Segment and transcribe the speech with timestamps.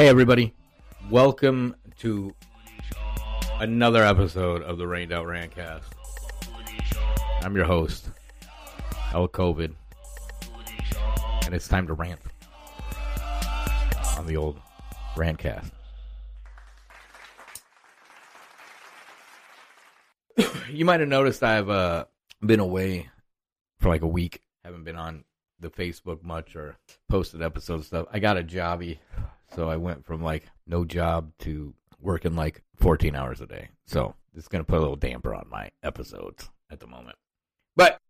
[0.00, 0.54] Hey, everybody.
[1.10, 2.34] Welcome to
[3.58, 5.82] another episode of the Rained Out Rantcast.
[7.42, 8.08] I'm your host,
[9.12, 9.74] El COVID,
[11.44, 12.18] and it's time to rant
[14.16, 14.58] on the old
[15.16, 15.70] Rantcast.
[20.70, 22.06] you might have noticed I've uh,
[22.40, 23.10] been away
[23.80, 24.40] for like a week.
[24.64, 25.24] Haven't been on
[25.60, 26.78] the Facebook much or
[27.10, 28.06] posted episode stuff.
[28.10, 28.96] I got a jobby,
[29.54, 33.68] so I went from like no job to working like 14 hours a day.
[33.86, 37.16] So it's gonna put a little damper on my episodes at the moment.
[37.76, 38.00] But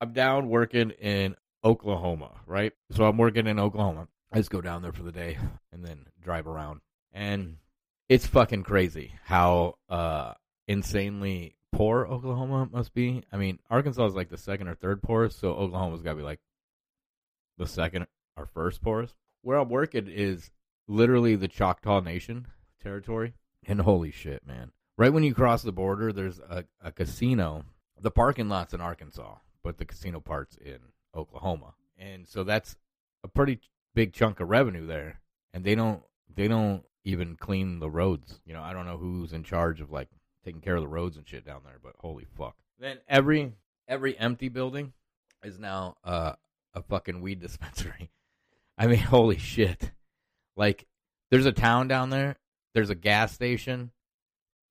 [0.00, 2.72] I'm down working in Oklahoma, right?
[2.90, 4.08] So I'm working in Oklahoma.
[4.32, 5.38] I just go down there for the day
[5.72, 6.80] and then drive around.
[7.12, 7.56] And
[8.08, 10.34] it's fucking crazy how uh
[10.68, 13.22] insanely poor Oklahoma must be.
[13.32, 16.22] I mean, Arkansas is like the second or third poorest, so Oklahoma's got to be
[16.22, 16.40] like
[17.58, 18.06] the second
[18.36, 19.14] or first poorest.
[19.42, 20.50] Where I'm working is
[20.88, 22.46] literally the Choctaw Nation
[22.82, 23.34] territory.
[23.66, 24.72] And holy shit, man.
[24.96, 27.64] Right when you cross the border, there's a, a casino.
[28.00, 30.78] The parking lot's in Arkansas, but the casino part's in
[31.14, 31.74] Oklahoma.
[31.98, 32.76] And so that's
[33.24, 33.60] a pretty
[33.94, 35.20] big chunk of revenue there.
[35.52, 36.02] And they don't
[36.34, 38.40] they don't even clean the roads.
[38.44, 40.08] You know, I don't know who's in charge of like
[40.44, 42.56] taking care of the roads and shit down there, but holy fuck.
[42.78, 43.52] Then every
[43.88, 44.92] every empty building
[45.42, 46.32] is now uh,
[46.74, 48.10] a fucking weed dispensary.
[48.78, 49.92] I mean, holy shit.
[50.56, 50.86] Like
[51.30, 52.36] there's a town down there,
[52.74, 53.90] there's a gas station,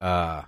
[0.02, 0.44] uh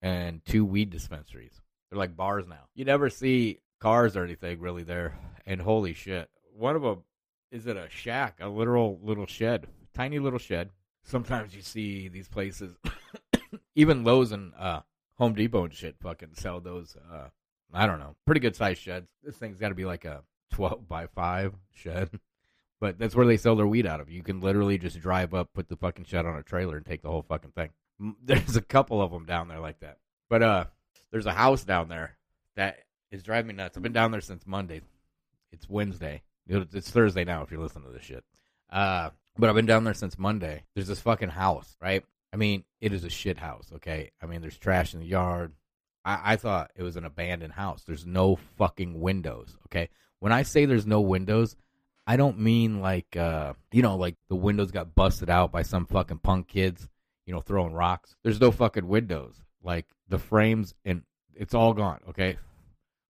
[0.00, 1.60] and two weed dispensaries.
[1.90, 2.64] They're like bars now.
[2.74, 5.16] You never see cars or anything really there.
[5.46, 6.28] And holy shit.
[6.56, 7.02] One of them
[7.50, 10.70] is it a shack, a literal little shed, tiny little shed.
[11.04, 12.74] Sometimes you see these places
[13.74, 14.80] even Lowe's and uh,
[15.18, 16.96] Home Depot and shit fucking sell those.
[17.12, 17.28] Uh,
[17.72, 19.08] I don't know, pretty good sized sheds.
[19.22, 22.10] This thing's got to be like a twelve by five shed,
[22.82, 24.10] but that's where they sell their weed out of.
[24.10, 27.00] You can literally just drive up, put the fucking shed on a trailer, and take
[27.00, 27.70] the whole fucking thing.
[28.24, 29.98] There's a couple of them down there like that,
[30.28, 30.64] but uh,
[31.12, 32.16] there's a house down there
[32.56, 32.80] that
[33.12, 33.76] is driving me nuts.
[33.76, 34.80] I've been down there since Monday.
[35.52, 36.22] It's Wednesday.
[36.48, 38.24] It's Thursday now if you're listening to this shit.
[38.68, 40.64] Uh, but I've been down there since Monday.
[40.74, 42.02] There's this fucking house, right?
[42.32, 44.10] I mean, it is a shit house, okay?
[44.20, 45.52] I mean, there's trash in the yard.
[46.04, 47.84] I, I thought it was an abandoned house.
[47.86, 49.88] There's no fucking windows, okay?
[50.18, 51.54] When I say there's no windows,
[52.06, 55.86] I don't mean like, uh, you know, like the windows got busted out by some
[55.86, 56.88] fucking punk kids,
[57.26, 58.16] you know, throwing rocks.
[58.22, 59.36] There's no fucking windows.
[59.62, 61.02] Like the frames and
[61.34, 62.38] it's all gone, okay?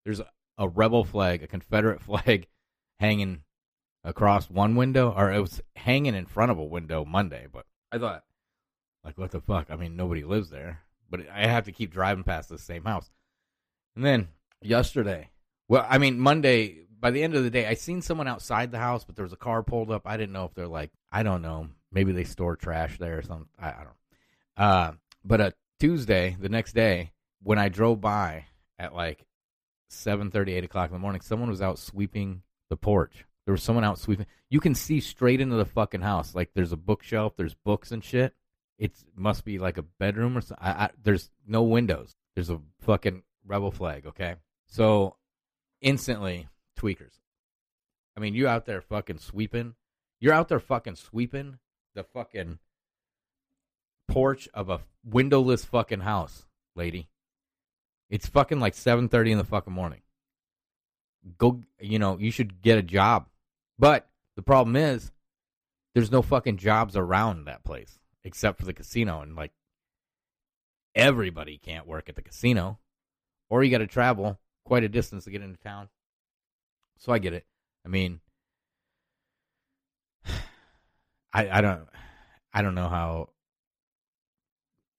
[0.04, 2.46] There's a, a rebel flag, a Confederate flag
[3.00, 3.42] hanging
[4.04, 7.98] across one window, or it was hanging in front of a window Monday, but I
[7.98, 8.24] thought
[9.04, 9.66] like, what the fuck?
[9.70, 10.80] I mean, nobody lives there,
[11.10, 13.10] but I have to keep driving past the same house.
[13.96, 14.28] And then
[14.60, 15.30] yesterday,
[15.68, 18.78] well, I mean, Monday, by the end of the day, I seen someone outside the
[18.78, 20.02] house, but there was a car pulled up.
[20.06, 23.22] I didn't know if they're like, I don't know, maybe they store trash there or
[23.22, 23.48] something.
[23.58, 24.64] I, I don't know.
[24.64, 24.92] Uh,
[25.24, 27.10] but a Tuesday, the next day,
[27.42, 28.44] when I drove by
[28.78, 29.26] at like
[29.88, 33.24] seven thirty, eight o'clock in the morning, someone was out sweeping the porch.
[33.46, 34.26] There was someone out sweeping.
[34.48, 36.36] You can see straight into the fucking house.
[36.36, 38.32] Like there's a bookshelf, there's books and shit.
[38.78, 40.64] It must be like a bedroom or something.
[40.64, 42.14] I, I, there's no windows.
[42.36, 44.06] There's a fucking rebel flag.
[44.06, 44.36] Okay,
[44.66, 45.16] so
[45.80, 46.46] instantly
[46.82, 47.20] tweakers.
[48.16, 49.74] I mean, you out there fucking sweeping.
[50.20, 51.58] You're out there fucking sweeping
[51.94, 52.58] the fucking
[54.08, 57.08] porch of a windowless fucking house, lady.
[58.10, 60.02] It's fucking like 7:30 in the fucking morning.
[61.38, 63.28] Go, you know, you should get a job.
[63.78, 65.12] But the problem is
[65.94, 69.52] there's no fucking jobs around that place except for the casino and like
[70.94, 72.78] everybody can't work at the casino
[73.48, 75.88] or you got to travel quite a distance to get into town
[77.02, 77.44] so i get it.
[77.84, 78.20] I mean
[81.32, 81.88] i i don't
[82.52, 83.30] i don't know how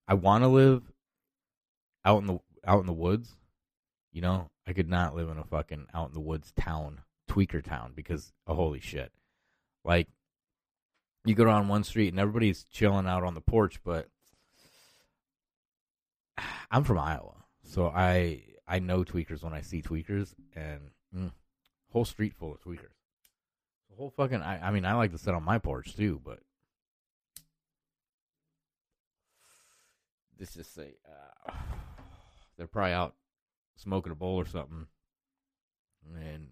[0.07, 0.83] i want to live
[2.03, 3.35] out in the out in the woods
[4.13, 4.49] you know?
[4.65, 8.31] I could not live in a fucking out in the woods town tweaker town because
[8.47, 9.11] oh, holy shit.
[9.83, 10.07] Like
[11.25, 14.07] you go down one street and everybody's chilling out on the porch, but
[16.71, 21.31] I'm from Iowa, so I I know tweakers when I see tweakers, and mm,
[21.93, 22.97] whole street full of tweakers.
[23.89, 26.39] The whole fucking I, I mean I like to sit on my porch too, but
[30.37, 31.51] this just say uh,
[32.57, 33.15] they're probably out
[33.75, 34.87] smoking a bowl or something,
[36.15, 36.47] and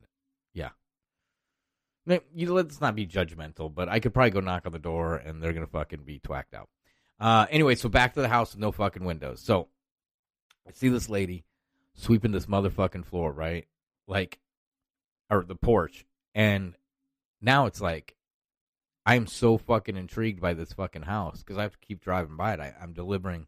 [0.53, 0.69] yeah,
[2.33, 5.41] you, let's not be judgmental, but I could probably go knock on the door and
[5.41, 6.69] they're gonna fucking be twacked out.
[7.19, 9.41] Uh, anyway, so back to the house with no fucking windows.
[9.41, 9.67] So
[10.67, 11.45] I see this lady
[11.93, 13.67] sweeping this motherfucking floor, right?
[14.07, 14.39] Like,
[15.31, 16.05] or the porch,
[16.35, 16.75] and
[17.41, 18.15] now it's like,
[19.05, 22.37] I am so fucking intrigued by this fucking house because I have to keep driving
[22.37, 22.59] by it.
[22.59, 23.47] I, I'm delivering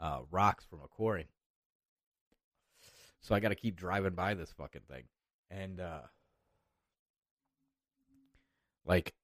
[0.00, 1.28] uh, rocks from a quarry,
[3.22, 5.04] so I got to keep driving by this fucking thing,
[5.50, 6.00] and uh,
[8.84, 9.14] like,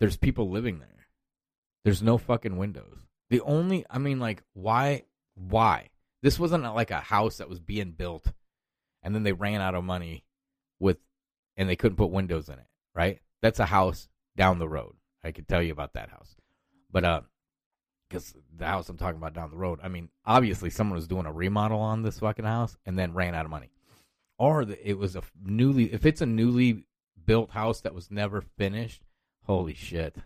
[0.00, 1.06] there's people living there.
[1.84, 2.98] There's no fucking windows.
[3.30, 5.04] The only, I mean, like, why?
[5.34, 5.90] Why?
[6.22, 8.32] This wasn't like a house that was being built,
[9.02, 10.23] and then they ran out of money
[11.56, 12.66] and they couldn't put windows in it.
[12.94, 13.20] Right?
[13.42, 14.94] That's a house down the road.
[15.22, 16.36] I could tell you about that house,
[16.90, 17.20] but uh,
[18.08, 21.26] because the house I'm talking about down the road, I mean, obviously someone was doing
[21.26, 23.70] a remodel on this fucking house and then ran out of money,
[24.38, 25.92] or it was a newly.
[25.92, 26.84] If it's a newly
[27.24, 29.02] built house that was never finished,
[29.44, 30.16] holy shit,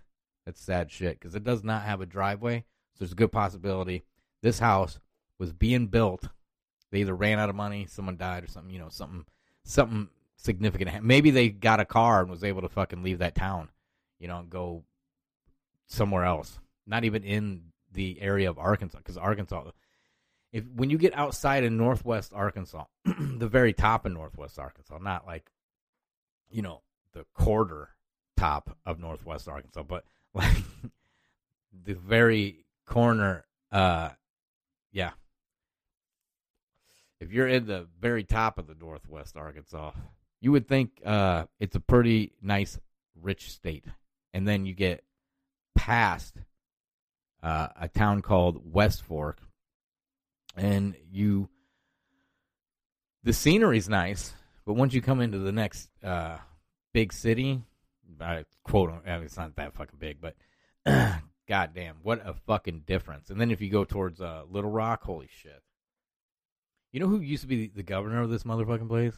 [0.45, 2.65] that's sad shit because it does not have a driveway.
[2.95, 4.03] So there's a good possibility
[4.43, 4.99] this house
[5.39, 6.29] was being built.
[6.91, 8.73] They either ran out of money, someone died, or something.
[8.73, 9.25] You know, something
[9.65, 11.05] something significant.
[11.05, 13.69] Maybe they got a car and was able to fucking leave that town.
[14.19, 14.82] You know, and go
[15.87, 16.58] somewhere else.
[16.87, 19.70] Not even in the area of Arkansas, because Arkansas,
[20.52, 25.26] if when you get outside in Northwest Arkansas, the very top of Northwest Arkansas, not
[25.26, 25.50] like,
[26.50, 26.82] you know,
[27.12, 27.90] the quarter
[28.37, 30.05] top of Northwest Arkansas, but
[30.35, 30.56] like
[31.85, 33.44] the very corner.
[33.70, 34.11] Uh,
[34.93, 35.11] yeah.
[37.20, 39.93] If you're in the very top of the Northwest Arkansas,
[40.40, 42.79] you would think uh, it's a pretty nice,
[43.20, 43.85] rich state,
[44.32, 45.05] and then you get
[45.75, 46.37] past
[47.43, 49.40] uh, a town called West Fork,
[50.56, 51.49] and you
[53.25, 54.32] the scenery's nice,
[54.64, 56.38] but once you come into the next uh,
[56.93, 57.61] big city,
[58.20, 60.35] I quote, it's not that fucking big, but
[61.49, 63.31] goddamn, what a fucking difference.
[63.31, 65.62] And then if you go towards uh, Little Rock, holy shit.
[66.93, 69.14] You know who used to be the governor of this motherfucking place?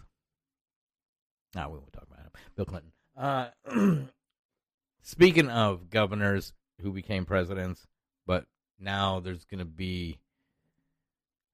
[1.55, 2.31] Nah, we won't talk about him.
[2.56, 2.93] Bill Clinton.
[3.17, 3.49] Uh,
[5.02, 7.87] speaking of governors who became presidents,
[8.26, 8.47] but
[8.79, 10.19] now there's going to be.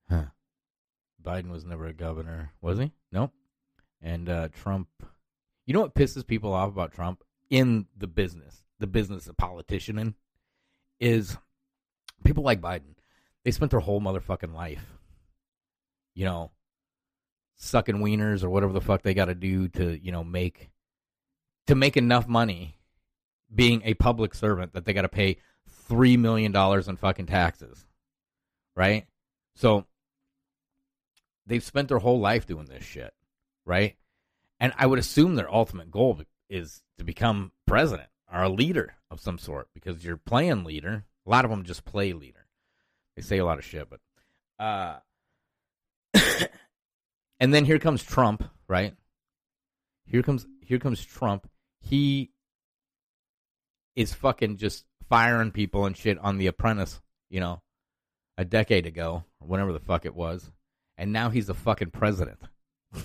[0.09, 0.27] Huh.
[1.23, 2.93] Biden was never a governor, was he?
[3.11, 3.33] Nope.
[4.01, 4.89] And uh, Trump.
[5.65, 7.25] You know what pisses people off about Trump?
[7.51, 10.15] in the business, the business of politician in,
[11.01, 11.37] is
[12.25, 12.95] people like Biden.
[13.45, 14.85] They spent their whole motherfucking life,
[16.15, 16.51] you know,
[17.57, 20.71] sucking wieners or whatever the fuck they got to do to, you know, make
[21.67, 22.79] to make enough money
[23.55, 25.39] being a public servant that they got to pay
[25.69, 27.85] three million dollars in fucking taxes,
[28.75, 29.07] right?
[29.55, 29.87] So
[31.47, 33.15] they've spent their whole life doing this shit,
[33.65, 33.97] right?
[34.61, 39.21] And I would assume their ultimate goal is to become president or a leader of
[39.21, 41.05] some sort because you're playing leader.
[41.27, 42.47] A lot of them just play leader.
[43.17, 44.01] They say a lot of shit, but
[44.63, 44.99] uh
[47.41, 48.95] and then here comes Trump, right?
[50.07, 51.49] Here comes here comes Trump.
[51.81, 52.31] He
[53.95, 57.01] is fucking just firing people and shit on The Apprentice,
[57.31, 57.63] you know,
[58.37, 60.51] a decade ago or whenever the fuck it was,
[60.97, 62.41] and now he's the fucking president.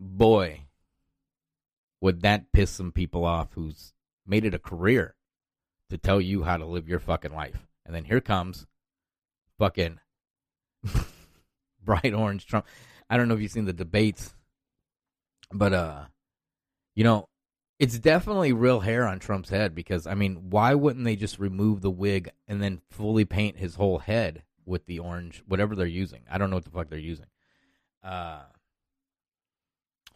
[0.00, 0.66] Boy,
[2.00, 3.92] would that piss some people off who's
[4.26, 5.14] made it a career
[5.90, 7.66] to tell you how to live your fucking life.
[7.84, 8.66] And then here comes
[9.58, 9.98] fucking
[11.84, 12.66] bright orange Trump.
[13.08, 14.34] I don't know if you've seen the debates,
[15.52, 16.04] but uh
[16.94, 17.28] you know,
[17.78, 21.80] it's definitely real hair on Trump's head because I mean, why wouldn't they just remove
[21.80, 26.22] the wig and then fully paint his whole head with the orange whatever they're using?
[26.30, 27.26] I don't know what the fuck they're using.
[28.02, 28.42] Uh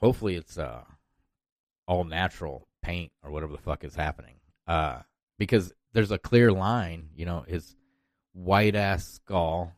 [0.00, 0.82] hopefully it's uh
[1.86, 4.36] all natural paint or whatever the fuck is happening.
[4.66, 5.00] Uh,
[5.38, 7.76] because there's a clear line, you know, his
[8.32, 9.72] white ass skull,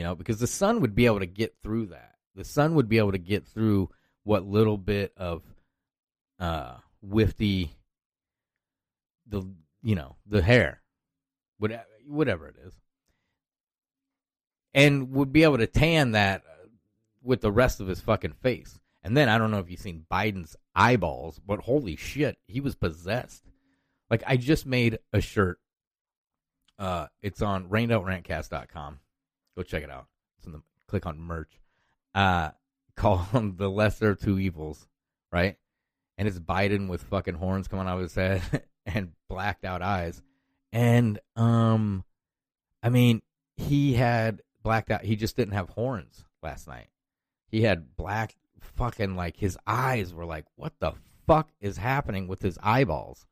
[0.00, 2.14] you know, because the sun would be able to get through that.
[2.34, 3.90] The sun would be able to get through
[4.24, 5.42] what little bit of
[6.38, 6.76] uh
[7.06, 7.68] wifty
[9.26, 9.46] the
[9.82, 10.80] you know the hair
[11.58, 12.72] whatever whatever it is
[14.72, 16.44] and would be able to tan that
[17.22, 20.06] with the rest of his fucking face and then I don't know if you've seen
[20.10, 23.42] Biden's eyeballs, but holy shit, he was possessed.
[24.10, 25.58] Like I just made a shirt.
[26.78, 29.00] Uh, it's on rainedoutrantcast.com.
[29.60, 30.06] Go check it out.
[30.42, 31.60] The click on merch.
[32.14, 32.52] Uh,
[32.96, 34.88] called the lesser of two evils,
[35.30, 35.58] right?
[36.16, 40.22] And it's Biden with fucking horns coming out of his head and blacked out eyes.
[40.72, 42.04] And um,
[42.82, 43.20] I mean,
[43.58, 45.04] he had blacked out.
[45.04, 46.88] He just didn't have horns last night.
[47.50, 50.92] He had black fucking like his eyes were like, what the
[51.26, 53.26] fuck is happening with his eyeballs?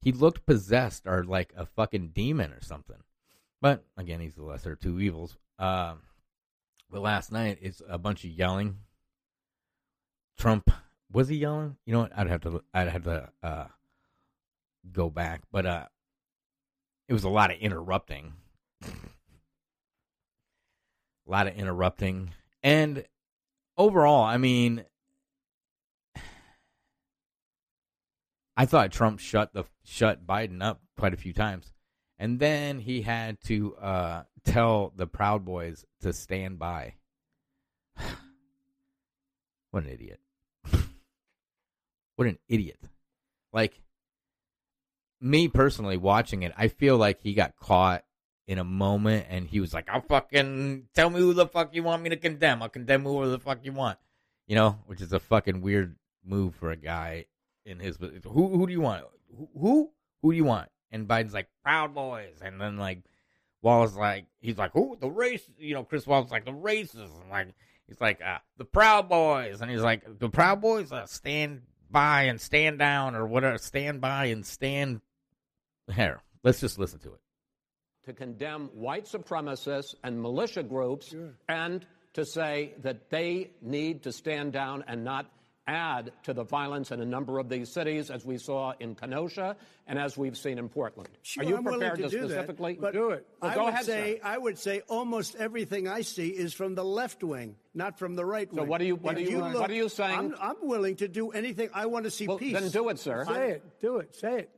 [0.00, 3.02] He looked possessed or like a fucking demon or something.
[3.60, 5.36] But again, he's the lesser of two evils.
[5.58, 6.00] Um,
[6.90, 8.78] but last night it's a bunch of yelling.
[10.38, 10.70] Trump
[11.10, 11.76] Was he yelling?
[11.84, 12.12] You know what?
[12.16, 12.62] I'd have to.
[12.72, 13.66] I'd have to uh,
[14.92, 15.86] go back, but uh,
[17.08, 18.34] it was a lot of interrupting.
[18.84, 18.90] a
[21.26, 22.30] lot of interrupting,
[22.62, 23.04] and
[23.76, 24.84] overall, I mean,
[28.56, 31.72] I thought Trump shut the shut Biden up quite a few times,
[32.18, 36.94] and then he had to uh, tell the Proud Boys to stand by.
[39.70, 40.20] what an idiot!
[42.16, 42.80] what an idiot!
[43.52, 43.80] Like
[45.20, 48.04] me personally, watching it, I feel like he got caught
[48.46, 51.82] in a moment, and he was like, "I'll fucking tell me who the fuck you
[51.82, 52.62] want me to condemn.
[52.62, 53.98] I'll condemn whoever the fuck you want."
[54.46, 57.26] You know, which is a fucking weird move for a guy
[57.64, 59.04] in his who who do you want?
[59.54, 59.90] Who
[60.22, 60.70] who do you want?
[60.90, 63.02] And Biden's like Proud Boys, and then like
[63.62, 65.42] Wallace like he's like who the race?
[65.58, 67.48] You know, Chris Wallace like the races, and like
[67.86, 72.22] he's like uh, the Proud Boys, and he's like the Proud Boys uh, stand by
[72.24, 75.00] and stand down or whatever, stand by and stand.
[75.94, 77.20] Here, let's just listen to it.
[78.04, 81.34] To condemn white supremacists and militia groups, sure.
[81.48, 85.30] and to say that they need to stand down and not
[85.68, 89.54] add to the violence in a number of these cities, as we saw in Kenosha
[89.86, 91.10] and as we've seen in Portland.
[91.22, 93.26] Sure, Are you I'm prepared to, to do specifically that, but do it?
[93.40, 94.26] Well, I go would ahead, say sir.
[94.26, 98.24] I would say almost everything I see is from the left wing, not from the
[98.24, 98.64] right wing.
[98.64, 98.96] So what are you?
[98.96, 99.30] What are you?
[99.30, 100.18] you look, what are you saying?
[100.18, 101.68] I'm, I'm, willing to do anything.
[101.74, 102.54] I want to see well, peace.
[102.54, 103.24] Then do it, sir.
[103.26, 103.80] Say it.
[103.80, 104.16] Do it.
[104.16, 104.50] Say it.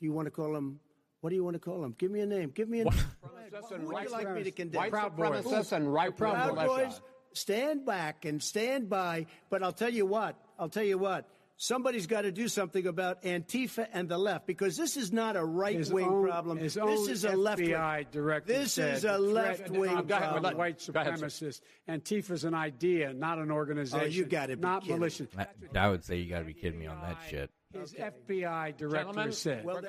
[0.00, 0.80] Do you want to call him?
[1.20, 1.94] What do you want to call him?
[1.98, 2.50] Give me a name.
[2.54, 2.92] Give me a name.
[2.92, 4.80] Who would you like me to condemn?
[4.80, 7.00] White supremacists and right Proud Boys.
[7.32, 9.26] Stand back and stand by.
[9.50, 10.36] But I'll tell you what.
[10.58, 11.28] I'll tell you what.
[11.60, 15.44] Somebody's got to do something about Antifa and the left because this is not a
[15.44, 16.56] right wing problem.
[16.56, 18.52] His this own is a left FBI director.
[18.52, 20.12] This is a left wing problem.
[20.12, 21.60] I'm talking white supremacists.
[21.88, 24.06] Antifa's an idea, not an organization.
[24.06, 25.00] Oh, you got to be not kidding.
[25.00, 25.26] militia.
[25.36, 27.50] I, I would say you got to be kidding me on that shit.
[27.72, 28.10] His okay.
[28.28, 29.64] FBI director Gentlemen, said.
[29.64, 29.82] Well,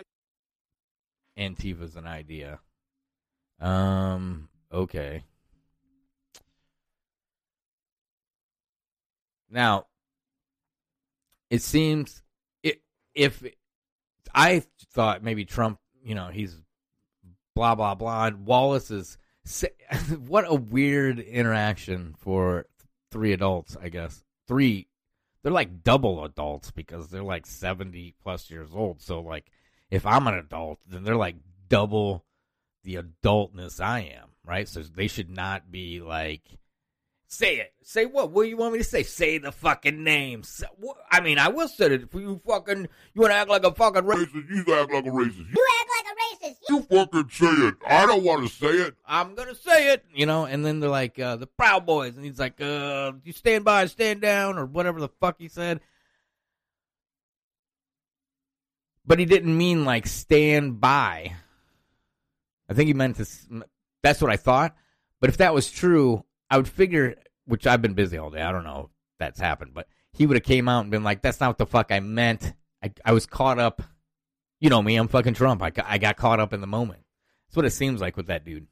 [1.37, 2.59] Antifa's an idea.
[3.61, 4.49] Um.
[4.73, 5.23] Okay.
[9.49, 9.87] Now,
[11.49, 12.21] it seems
[13.19, 13.43] if
[14.33, 14.63] I
[14.93, 16.55] thought maybe Trump, you know, he's
[17.55, 18.31] blah blah blah.
[18.31, 19.17] Wallace is
[20.27, 22.65] what a weird interaction for
[23.11, 23.75] three adults.
[23.81, 24.87] I guess three.
[25.41, 29.01] They're like double adults because they're like seventy plus years old.
[29.01, 29.51] So like,
[29.89, 31.35] if I'm an adult, then they're like
[31.67, 32.25] double
[32.83, 34.67] the adultness I am, right?
[34.67, 36.43] So they should not be like
[37.31, 37.73] Say it.
[37.83, 38.31] Say what?
[38.31, 39.03] What do you want me to say?
[39.03, 40.41] Say the fucking name.
[41.11, 42.01] I mean, I will say it.
[42.01, 45.09] If you fucking, you want to act like a fucking racist, you act like a
[45.09, 45.55] racist.
[45.55, 46.55] You act like a racist.
[46.69, 47.75] You fucking say it.
[47.85, 48.95] I don't want to say it.
[49.05, 50.05] I'm gonna say it.
[50.11, 53.31] You know, and then they're like, uh, the Proud Boys, and he's like, uh, you
[53.31, 55.81] stand by, stand down, or whatever the fuck he said.
[59.05, 61.35] But he didn't mean like stand by.
[62.67, 63.27] I think he meant to.
[64.01, 64.75] That's what I thought.
[65.21, 67.15] But if that was true, I would figure,
[67.45, 68.41] which I've been busy all day.
[68.41, 71.21] I don't know if that's happened, but he would have came out and been like,
[71.21, 72.53] "That's not what the fuck I meant."
[72.83, 73.81] I, I was caught up.
[74.59, 74.95] You know me.
[74.95, 75.61] I'm fucking Trump.
[75.61, 77.01] I, I got caught up in the moment.
[77.47, 78.67] That's what it seems like with that dude.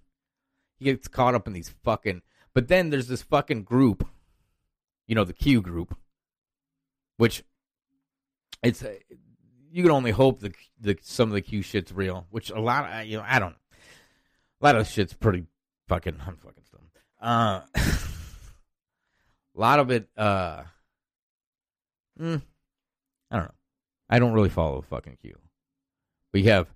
[0.78, 2.22] He gets caught up in these fucking.
[2.54, 4.08] But then there's this fucking group.
[5.08, 5.96] You know the Q group,
[7.18, 7.44] which
[8.62, 8.96] it's uh,
[9.72, 12.28] you can only hope that the some of the Q shit's real.
[12.30, 13.56] Which a lot of you know I don't.
[14.60, 15.46] A lot of shit's pretty
[15.88, 16.18] fucking.
[16.26, 16.64] I'm fucking
[17.22, 17.82] uh, a
[19.56, 20.64] lot of it, uh,
[22.20, 22.42] mm,
[23.32, 23.54] I don't know.
[24.10, 25.38] I don't really follow fucking Q.
[26.34, 26.68] We have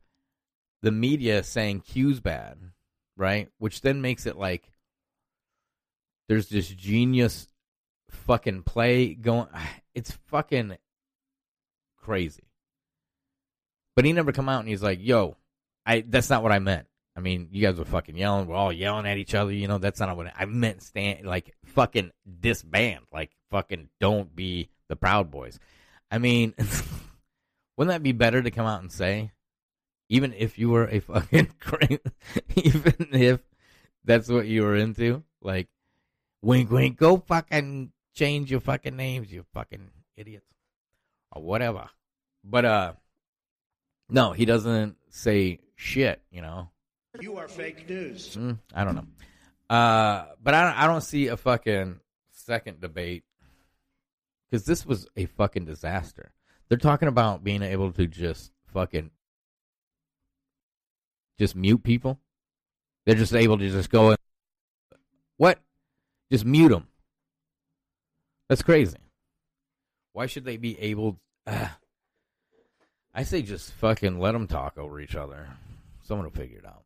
[0.81, 2.57] the media saying Q's bad,
[3.15, 3.49] right?
[3.57, 4.71] Which then makes it like
[6.27, 7.47] there's this genius
[8.09, 9.47] fucking play going.
[9.93, 10.77] It's fucking
[11.97, 12.47] crazy.
[13.93, 15.35] But he never come out and he's like, "Yo,
[15.85, 18.47] I that's not what I meant." I mean, you guys were fucking yelling.
[18.47, 19.51] We're all yelling at each other.
[19.51, 20.81] You know, that's not what I, meant.
[20.81, 23.01] Stand like fucking disband.
[23.11, 25.59] Like fucking don't be the Proud Boys.
[26.09, 26.53] I mean,
[27.77, 29.31] wouldn't that be better to come out and say,
[30.09, 31.51] even if you were a fucking
[32.55, 33.39] even if
[34.03, 35.67] that's what you were into, like,
[36.41, 40.53] wink, wink, go fucking change your fucking names, you fucking idiots,
[41.31, 41.89] or whatever.
[42.43, 42.93] But uh,
[44.09, 46.21] no, he doesn't say shit.
[46.31, 46.69] You know,
[47.19, 48.35] you are fake news.
[48.35, 49.07] Mm, I don't know.
[49.69, 51.99] Uh, but I don't, I don't see a fucking
[52.31, 53.23] second debate
[54.49, 56.31] because this was a fucking disaster.
[56.67, 59.11] They're talking about being able to just fucking
[61.37, 62.19] just mute people.
[63.05, 64.17] They're just able to just go and
[65.37, 65.59] what?
[66.31, 66.87] Just mute them.
[68.47, 68.97] That's crazy.
[70.13, 71.19] Why should they be able?
[71.47, 71.67] Uh,
[73.13, 75.47] I say just fucking let them talk over each other.
[76.03, 76.83] Someone will figure it out.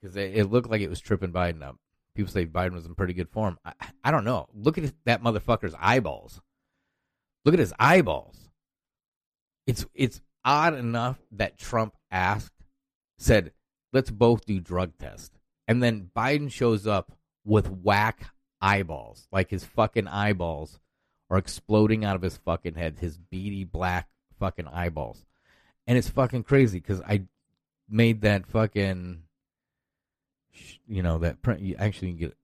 [0.00, 1.76] Because it looked like it was tripping Biden up.
[2.14, 3.58] People say Biden was in pretty good form.
[3.64, 3.72] I,
[4.04, 4.48] I don't know.
[4.54, 6.40] Look at that motherfucker's eyeballs.
[7.44, 8.50] Look at his eyeballs.
[9.66, 12.64] It's it's odd enough that Trump asked,
[13.18, 13.52] said,
[13.92, 17.12] "Let's both do drug test," and then Biden shows up
[17.44, 20.80] with whack eyeballs, like his fucking eyeballs
[21.30, 25.24] are exploding out of his fucking head, his beady black fucking eyeballs,
[25.86, 27.22] and it's fucking crazy because I
[27.88, 29.22] made that fucking,
[30.86, 31.60] you know, that print.
[31.60, 32.36] You actually can get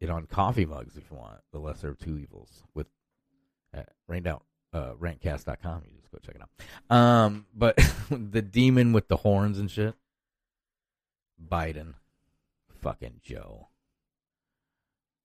[0.00, 1.40] it on coffee mugs if you want.
[1.52, 2.86] The lesser of two evils with
[3.76, 5.82] uh, rained out uh, rantcast.com.
[5.84, 6.96] You just go check it out.
[6.96, 7.78] Um, but
[8.10, 9.94] the demon with the horns and shit,
[11.48, 11.94] Biden,
[12.80, 13.68] fucking Joe.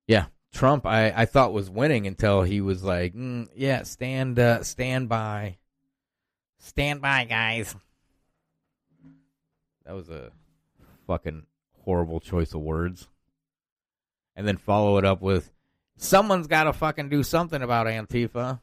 [0.08, 0.86] Yeah, Trump.
[0.86, 5.58] I, I thought was winning until he was like, mm, yeah, stand uh, stand by,
[6.60, 7.76] stand by, guys.
[9.86, 10.32] That was a
[11.08, 11.46] fucking
[11.88, 13.08] horrible choice of words.
[14.36, 15.54] And then follow it up with,
[15.96, 18.60] someone's got to fucking do something about Antifa.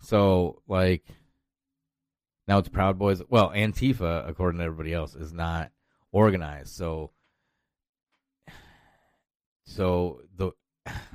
[0.00, 1.04] So, like,
[2.48, 3.22] now it's Proud Boys.
[3.28, 5.70] Well, Antifa, according to everybody else, is not
[6.12, 6.74] organized.
[6.74, 7.10] So,
[9.66, 10.52] so the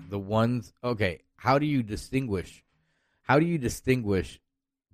[0.09, 0.73] the ones.
[0.83, 2.63] Okay, how do you distinguish?
[3.23, 4.39] How do you distinguish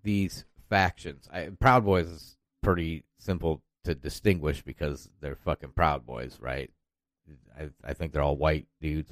[0.02, 1.28] these factions?
[1.32, 6.72] I, Proud Boys is pretty simple to distinguish because they're fucking Proud Boys, right?
[7.58, 9.12] I I think they're all white dudes.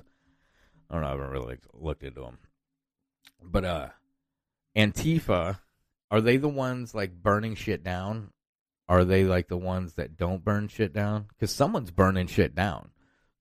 [0.89, 1.07] I don't know.
[1.07, 2.37] I haven't really looked into them,
[3.41, 3.87] but uh
[4.75, 5.59] Antifa,
[6.11, 8.31] are they the ones like burning shit down?
[8.87, 11.27] Are they like the ones that don't burn shit down?
[11.29, 12.89] Because someone's burning shit down.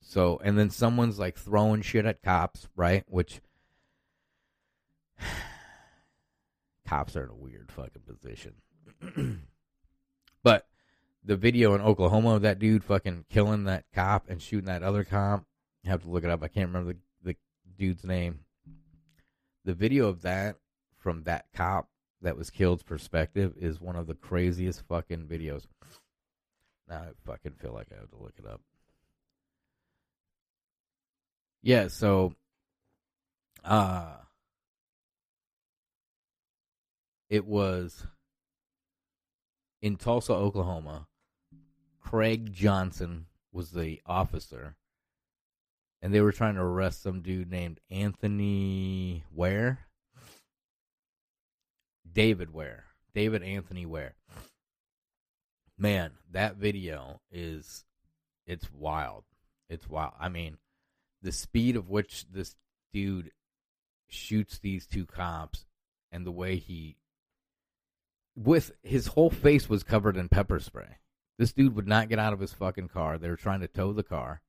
[0.01, 3.05] So, and then someone's like throwing shit at cops, right?
[3.09, 3.40] Which
[6.87, 8.55] cops are in a weird fucking position.
[10.42, 10.66] but
[11.24, 15.04] the video in Oklahoma of that dude fucking killing that cop and shooting that other
[15.04, 15.44] cop,
[15.85, 16.42] I have to look it up.
[16.42, 17.37] I can't remember the, the
[17.78, 18.40] dude's name.
[19.64, 20.56] The video of that
[20.98, 21.88] from that cop
[22.22, 25.66] that was killed's perspective is one of the craziest fucking videos.
[26.88, 28.61] Now I fucking feel like I have to look it up.
[31.62, 32.35] Yeah, so
[33.64, 34.14] uh
[37.28, 38.06] it was
[39.80, 41.06] in Tulsa, Oklahoma.
[42.03, 44.77] Craig Johnson was the officer
[46.03, 49.87] and they were trying to arrest some dude named Anthony Ware.
[52.12, 52.85] David Ware,
[53.15, 54.15] David Anthony Ware.
[55.79, 57.85] Man, that video is
[58.47, 59.25] it's wild.
[59.71, 60.12] It's wild.
[60.21, 60.59] I mean,
[61.23, 62.57] the speed of which this
[62.93, 63.31] dude
[64.09, 65.65] shoots these two cops
[66.11, 66.97] and the way he
[68.37, 70.99] with his whole face was covered in pepper spray.
[71.38, 73.18] This dude would not get out of his fucking car.
[73.18, 74.42] They were trying to tow the car.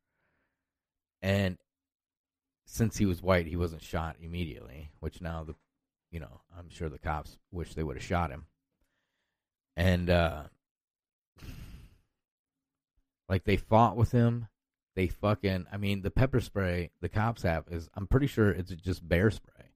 [1.22, 1.58] And
[2.66, 5.56] since he was white, he wasn't shot immediately, which now the
[6.12, 8.46] you know, I'm sure the cops wish they would have shot him.
[9.76, 10.44] And uh
[13.28, 14.48] like they fought with him.
[14.96, 18.72] They fucking I mean the pepper spray the cops have is I'm pretty sure it's
[18.72, 19.72] just bear spray.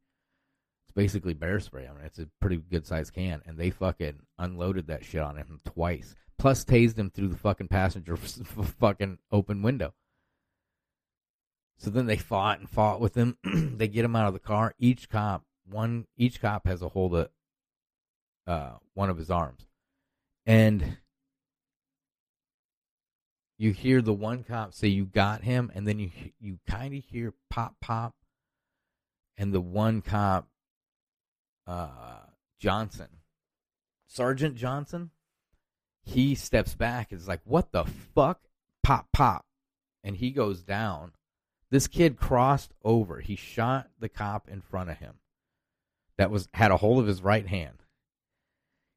[0.86, 1.88] It's basically bear spray.
[1.88, 5.38] I mean it's a pretty good sized can and they fucking unloaded that shit on
[5.38, 6.16] him twice.
[6.38, 8.16] Plus tased him through the fucking passenger
[8.80, 9.94] fucking open window.
[11.78, 13.38] So then they fought and fought with him.
[13.78, 14.74] they get him out of the car.
[14.80, 17.30] Each cop one each cop has a hold of
[18.46, 19.68] uh, one of his arms,
[20.46, 20.98] and
[23.58, 27.04] you hear the one cop say you got him, and then you you kind of
[27.04, 28.16] hear pop pop,
[29.38, 30.48] and the one cop,
[31.66, 32.26] uh,
[32.60, 33.10] Johnson,
[34.08, 35.12] Sergeant Johnson,
[36.08, 38.42] he steps back and is like, "What the fuck?"
[38.84, 39.46] Pop pop,
[40.04, 41.12] and he goes down.
[41.70, 43.20] This kid crossed over.
[43.20, 45.16] He shot the cop in front of him
[46.18, 47.84] that was had a hold of his right hand.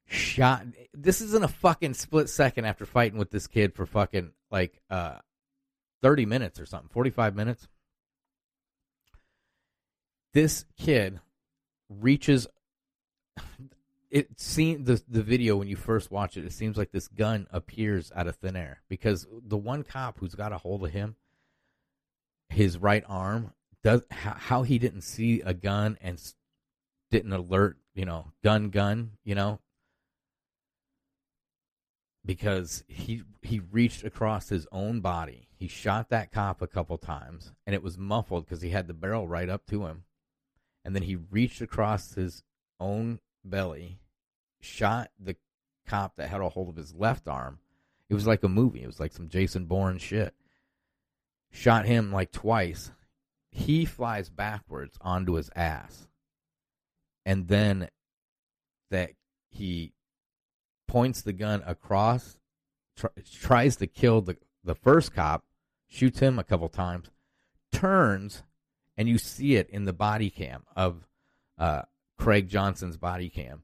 [0.07, 0.65] Shot.
[0.93, 5.17] This isn't a fucking split second after fighting with this kid for fucking like uh,
[6.01, 7.67] thirty minutes or something, forty five minutes.
[10.33, 11.19] This kid
[11.89, 12.47] reaches.
[14.11, 17.47] It seems the the video when you first watch it, it seems like this gun
[17.49, 21.15] appears out of thin air because the one cop who's got a hold of him,
[22.49, 26.21] his right arm does how he didn't see a gun and
[27.09, 29.61] didn't alert, you know, gun gun, you know,
[32.25, 35.47] because he he reached across his own body.
[35.55, 38.93] He shot that cop a couple times and it was muffled because he had the
[38.93, 40.03] barrel right up to him.
[40.83, 42.43] and then he reached across his
[42.79, 43.99] own belly,
[44.59, 45.35] shot the
[45.87, 47.59] cop that had a hold of his left arm.
[48.09, 48.83] It was like a movie.
[48.83, 50.33] It was like some Jason Bourne shit.
[51.49, 52.91] Shot him like twice.
[53.49, 56.07] He flies backwards onto his ass.
[57.25, 57.89] And then
[58.89, 59.11] that
[59.49, 59.93] he
[60.87, 62.39] points the gun across,
[62.97, 63.07] tr-
[63.39, 65.45] tries to kill the, the first cop,
[65.87, 67.11] shoots him a couple times,
[67.71, 68.43] turns,
[68.97, 71.07] and you see it in the body cam of
[71.57, 71.83] uh,
[72.21, 73.63] Craig Johnson's body cam,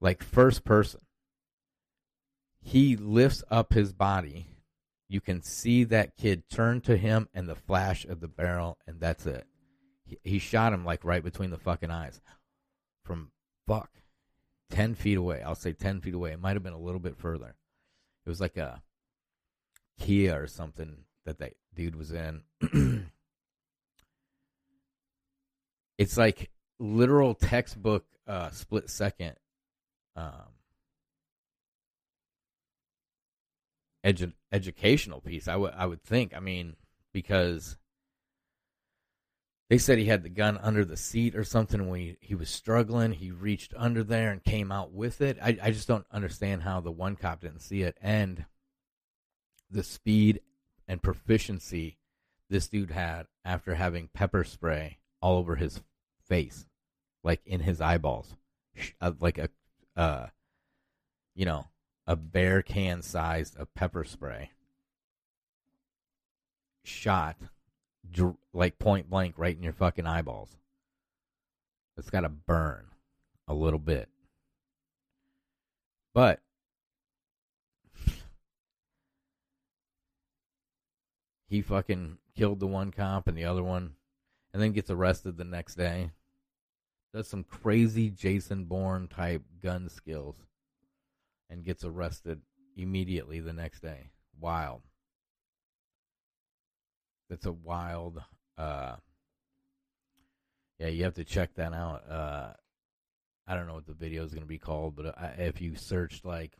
[0.00, 1.00] like first person.
[2.60, 4.46] He lifts up his body.
[5.08, 9.00] You can see that kid turn to him and the flash of the barrel, and
[9.00, 9.48] that's it.
[10.04, 12.20] He, he shot him like right between the fucking eyes
[13.04, 13.32] from
[13.66, 13.90] fuck
[14.70, 15.42] 10 feet away.
[15.42, 16.30] I'll say 10 feet away.
[16.30, 17.56] It might have been a little bit further.
[18.24, 18.80] It was like a
[19.98, 22.44] Kia or something that that dude was in.
[25.98, 26.48] it's like
[26.82, 29.36] literal textbook uh, split second
[30.16, 30.52] um,
[34.04, 35.48] edu- educational piece.
[35.48, 36.34] I would I would think.
[36.36, 36.76] I mean,
[37.12, 37.76] because
[39.70, 42.50] they said he had the gun under the seat or something when he, he was
[42.50, 43.12] struggling.
[43.12, 45.38] He reached under there and came out with it.
[45.40, 48.44] I, I just don't understand how the one cop didn't see it and
[49.70, 50.40] the speed
[50.86, 51.96] and proficiency
[52.50, 55.80] this dude had after having pepper spray all over his
[56.28, 56.66] face,
[57.24, 58.34] like in his eyeballs,
[59.00, 59.48] uh, like a,
[59.96, 60.26] uh,
[61.34, 61.66] you know,
[62.06, 64.50] a bear can sized of pepper spray
[66.84, 67.36] shot
[68.10, 70.56] dr- like point blank right in your fucking eyeballs.
[71.96, 72.86] It's got to burn
[73.46, 74.08] a little bit.
[76.14, 76.40] But
[81.48, 83.94] he fucking killed the one cop and the other one
[84.52, 86.10] and then gets arrested the next day.
[87.14, 90.36] Does some crazy Jason Bourne type gun skills
[91.50, 92.40] and gets arrested
[92.76, 94.10] immediately the next day.
[94.40, 94.80] Wild.
[97.28, 98.22] That's a wild
[98.58, 98.96] uh
[100.78, 102.10] yeah, you have to check that out.
[102.10, 102.52] Uh
[103.46, 105.76] I don't know what the video is going to be called, but uh, if you
[105.76, 106.56] searched like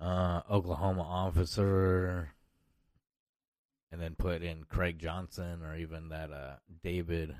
[0.00, 2.30] uh Oklahoma officer
[3.92, 7.36] and then put in Craig Johnson or even that uh David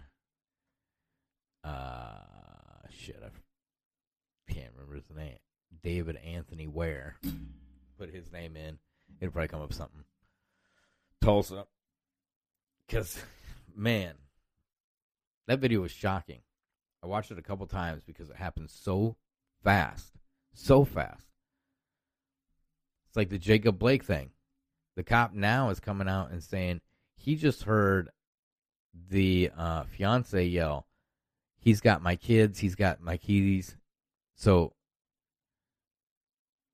[1.64, 5.38] uh shit I can't remember his name.
[5.82, 7.16] David Anthony Ware.
[7.98, 8.78] Put his name in.
[9.20, 10.04] It'll probably come up something.
[11.22, 11.66] Tulsa.
[12.86, 13.22] Because,
[13.76, 14.14] man,
[15.46, 16.40] that video was shocking.
[17.02, 19.16] I watched it a couple times because it happened so
[19.62, 20.12] fast.
[20.52, 21.26] So fast.
[23.08, 24.30] It's like the Jacob Blake thing.
[24.96, 26.80] The cop now is coming out and saying
[27.16, 28.10] he just heard
[29.08, 30.86] the uh, fiance yell,
[31.60, 33.76] He's got my kids, he's got my keys.
[34.34, 34.72] So,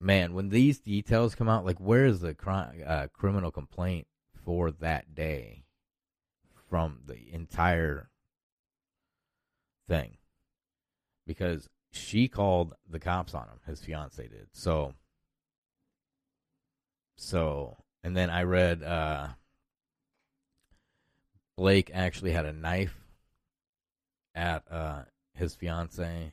[0.01, 4.07] man, when these details come out, like, where is the cri- uh, criminal complaint
[4.45, 5.65] for that day
[6.71, 8.11] from the entire
[9.89, 10.19] thing?
[11.27, 14.47] Because she called the cops on him, his fiance did.
[14.53, 14.95] So,
[17.17, 19.29] so, and then I read uh,
[21.57, 23.06] Blake actually had a knife
[24.37, 25.03] at uh,
[25.35, 26.33] his fiance,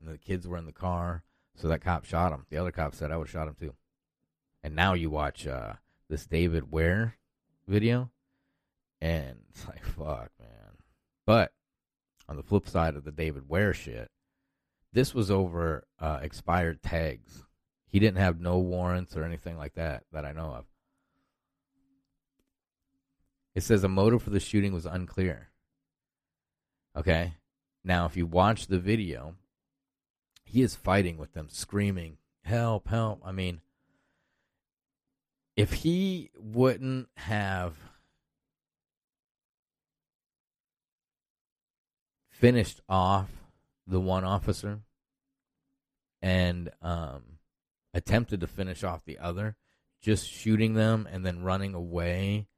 [0.00, 1.24] and the kids were in the car.
[1.56, 2.46] So that cop shot him.
[2.50, 3.74] The other cop said I would shot him too.
[4.62, 5.74] And now you watch uh,
[6.08, 7.16] this David Ware
[7.66, 8.10] video,
[9.00, 10.76] and it's like fuck, man.
[11.26, 11.52] But
[12.28, 14.10] on the flip side of the David Ware shit,
[14.92, 17.44] this was over uh, expired tags.
[17.86, 20.66] He didn't have no warrants or anything like that that I know of.
[23.54, 25.48] It says a motive for the shooting was unclear.
[26.96, 27.34] Okay.
[27.88, 29.36] Now, if you watch the video,
[30.44, 33.22] he is fighting with them, screaming, Help, help.
[33.24, 33.62] I mean,
[35.56, 37.74] if he wouldn't have
[42.30, 43.30] finished off
[43.86, 44.80] the one officer
[46.20, 47.22] and um,
[47.94, 49.56] attempted to finish off the other,
[50.02, 52.48] just shooting them and then running away.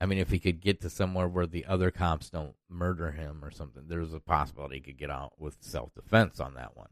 [0.00, 3.42] I mean, if he could get to somewhere where the other cops don't murder him
[3.42, 6.90] or something, there's a possibility he could get out with self defense on that one.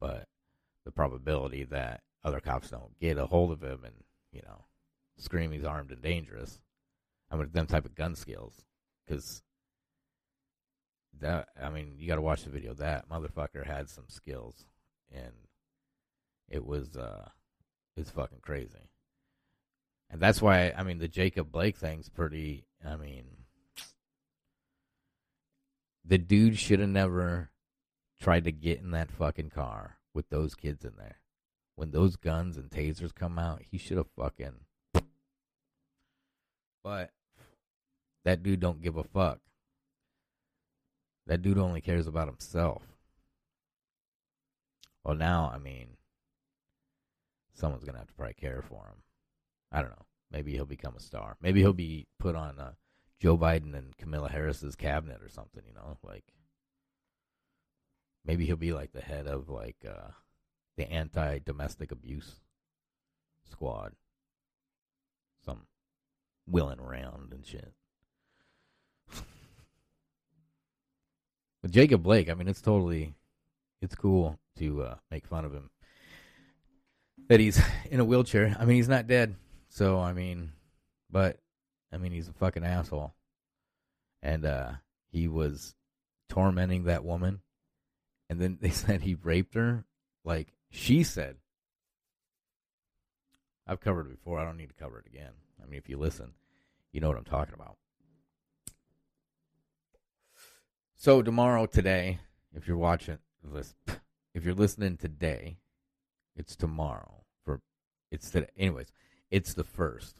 [0.00, 0.28] But
[0.84, 3.94] the probability that other cops don't get a hold of him and,
[4.32, 4.66] you know,
[5.16, 6.60] scream he's armed and dangerous.
[7.30, 8.64] I mean, them type of gun skills.
[9.06, 9.42] Because
[11.20, 12.72] that, I mean, you got to watch the video.
[12.74, 14.64] That motherfucker had some skills.
[15.12, 15.32] And
[16.48, 17.28] it was, uh,
[17.96, 18.87] it's fucking crazy.
[20.10, 22.64] And that's why I mean the Jacob Blake thing's pretty.
[22.84, 23.24] I mean,
[26.04, 27.50] the dude should have never
[28.20, 31.18] tried to get in that fucking car with those kids in there.
[31.76, 34.64] When those guns and tasers come out, he should have fucking.
[36.82, 37.10] But
[38.24, 39.40] that dude don't give a fuck.
[41.26, 42.82] That dude only cares about himself.
[45.04, 45.88] Well, now, I mean,
[47.52, 49.02] someone's gonna have to probably care for him.
[49.70, 50.06] I don't know.
[50.30, 51.36] Maybe he'll become a star.
[51.40, 52.72] Maybe he'll be put on uh,
[53.20, 55.62] Joe Biden and Kamala Harris's cabinet or something.
[55.66, 56.24] You know, like
[58.24, 60.10] maybe he'll be like the head of like uh,
[60.76, 62.36] the anti-domestic abuse
[63.50, 63.92] squad.
[65.44, 65.66] Some
[66.46, 67.72] wheeling around and shit.
[71.60, 73.14] But Jacob Blake, I mean, it's totally,
[73.82, 75.70] it's cool to uh, make fun of him.
[77.28, 78.56] That he's in a wheelchair.
[78.58, 79.34] I mean, he's not dead.
[79.68, 80.52] So, I mean,
[81.10, 81.38] but,
[81.92, 83.14] I mean, he's a fucking asshole.
[84.22, 84.72] And uh,
[85.10, 85.74] he was
[86.28, 87.40] tormenting that woman.
[88.28, 89.84] And then they said he raped her.
[90.24, 91.36] Like she said.
[93.66, 94.38] I've covered it before.
[94.38, 95.32] I don't need to cover it again.
[95.62, 96.32] I mean, if you listen,
[96.92, 97.76] you know what I'm talking about.
[100.96, 102.18] So tomorrow, today,
[102.54, 103.74] if you're watching, this,
[104.34, 105.58] if you're listening today,
[106.34, 107.24] it's tomorrow.
[107.44, 107.60] For
[108.10, 108.48] it's today.
[108.56, 108.88] Anyways,
[109.30, 110.16] it's the first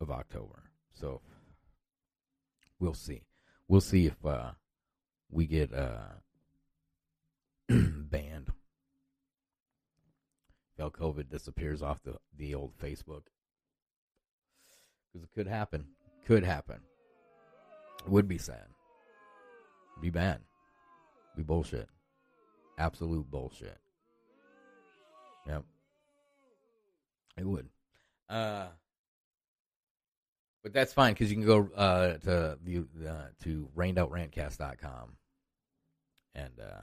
[0.00, 0.64] of October.
[0.92, 1.20] So
[2.78, 3.22] we'll see.
[3.68, 4.52] We'll see if uh,
[5.30, 6.18] we get uh,
[7.68, 8.52] banned.
[10.78, 13.22] If COVID disappears off the the old Facebook,
[15.12, 15.84] because it could happen.
[16.26, 16.80] Could happen.
[18.04, 18.66] It would be sad.
[20.00, 20.40] Be bad.
[21.36, 21.88] Be bullshit.
[22.78, 23.78] Absolute bullshit.
[25.46, 25.64] Yep.
[27.36, 27.68] It would.
[28.32, 28.68] Uh,
[30.62, 35.16] but that's fine because you can go uh, to the uh, to rainedoutrantcast.com
[36.34, 36.80] and uh,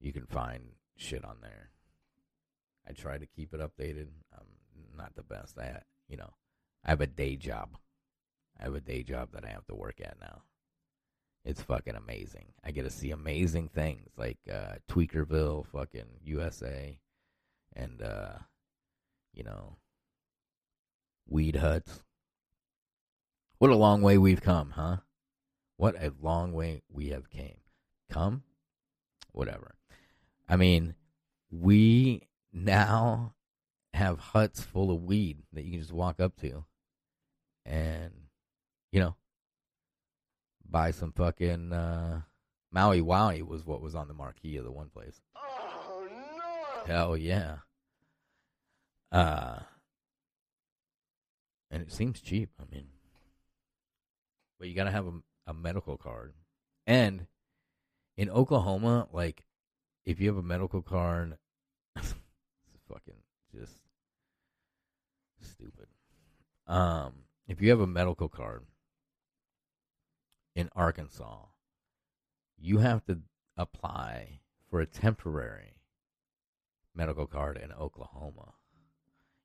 [0.00, 0.64] you can find
[0.96, 1.70] shit on there.
[2.88, 4.08] I try to keep it updated.
[4.36, 4.46] I'm
[4.96, 5.58] not the best.
[5.58, 6.34] I you know
[6.84, 7.76] I have a day job.
[8.58, 10.42] I have a day job that I have to work at now.
[11.44, 12.46] It's fucking amazing.
[12.64, 16.98] I get to see amazing things like uh, Tweakerville, fucking USA,
[17.76, 18.38] and uh,
[19.32, 19.76] you know,
[21.28, 22.02] weed huts.
[23.58, 24.98] What a long way we've come, huh?
[25.76, 27.58] What a long way we have came.
[28.10, 28.42] Come,
[29.32, 29.74] whatever.
[30.48, 30.94] I mean,
[31.50, 33.34] we now
[33.94, 36.64] have huts full of weed that you can just walk up to,
[37.64, 38.12] and
[38.92, 39.16] you know,
[40.68, 42.22] buy some fucking uh,
[42.70, 45.20] Maui Wowie was what was on the marquee of the one place.
[45.34, 46.84] Oh no!
[46.86, 47.56] Hell yeah.
[49.10, 49.60] Uh,
[51.70, 52.50] and it seems cheap.
[52.60, 52.88] I mean,
[54.58, 55.12] but you gotta have a,
[55.46, 56.34] a medical card,
[56.86, 57.26] and
[58.16, 59.44] in Oklahoma, like
[60.04, 61.36] if you have a medical card,
[61.96, 62.14] it's
[62.88, 63.22] fucking
[63.54, 63.80] just
[65.40, 65.86] stupid.
[66.66, 67.12] Um,
[67.48, 68.64] if you have a medical card
[70.54, 71.46] in Arkansas,
[72.58, 73.20] you have to
[73.56, 75.80] apply for a temporary
[76.94, 78.54] medical card in Oklahoma.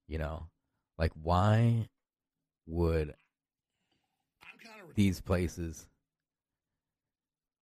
[0.07, 0.47] You know,
[0.97, 1.89] like why
[2.67, 3.13] would
[4.95, 5.87] these places,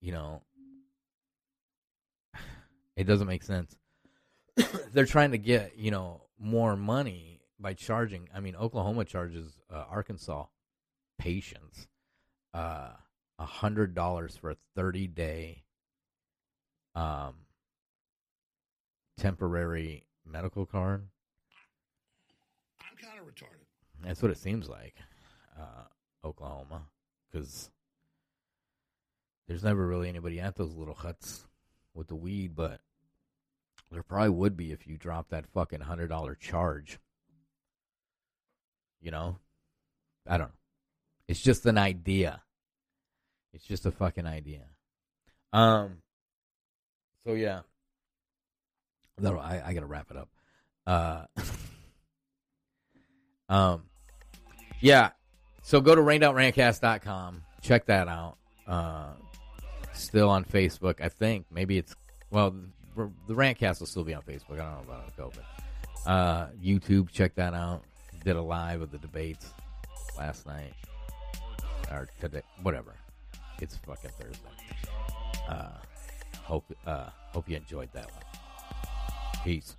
[0.02, 0.42] you know,
[2.96, 3.76] it doesn't make sense.
[4.94, 8.30] They're trying to get, you know, more money by charging.
[8.34, 10.46] I mean, Oklahoma charges uh, Arkansas
[11.18, 11.88] patients
[12.54, 12.90] uh,
[13.38, 15.64] a hundred dollars for a thirty day
[16.96, 17.36] um
[19.18, 21.08] temporary medical card.
[22.82, 23.66] I'm kind of retarded.
[24.04, 24.96] That's what it seems like,
[25.60, 25.84] uh,
[26.26, 26.84] Oklahoma,
[27.32, 27.70] because
[29.48, 31.46] there's never really anybody at those little huts
[31.94, 32.80] with the weed, but
[33.92, 37.00] there probably would be if you drop that fucking hundred dollar charge.
[39.02, 39.38] You know,
[40.28, 40.54] I don't know.
[41.28, 42.42] It's just an idea.
[43.54, 44.66] It's just a fucking idea.
[45.52, 45.98] Um.
[47.26, 47.62] So yeah.
[49.20, 50.30] No, I I gotta wrap it up.
[50.86, 51.26] Uh.
[53.50, 53.89] um.
[54.82, 55.12] Yeah.
[55.62, 57.44] So go to rainedoutrantcast.com.
[57.62, 58.38] Check that out.
[58.68, 59.10] Uh,
[59.94, 61.46] still on Facebook, I think.
[61.52, 61.96] Maybe it's
[62.32, 62.56] well,
[62.96, 64.60] the, the Rantcast will still be on Facebook.
[64.60, 67.84] I don't know about but uh, YouTube, check that out.
[68.24, 69.52] Did a live of the debates
[70.18, 70.74] last night
[71.92, 72.96] or today, whatever.
[73.62, 74.40] It's fucking Thursday.
[75.48, 75.70] Uh,
[76.44, 78.24] hope uh, hope you enjoyed that one.
[79.44, 79.76] Peace.